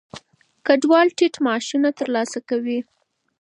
[0.65, 2.79] کډوال ټیټ معاشونه ترلاسه کوي.